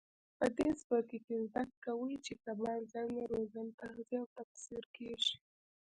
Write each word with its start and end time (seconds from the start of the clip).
په 0.37 0.45
دې 0.57 0.67
څپرکي 0.79 1.19
کې 1.25 1.35
زده 1.47 1.63
کوئ 1.85 2.15
چې 2.25 2.33
کبان 2.45 2.79
څنګه 2.93 3.21
روزل 3.31 3.67
تغذیه 3.79 4.17
او 4.21 4.25
تکثیر 4.37 4.83
کېږي. 4.95 5.35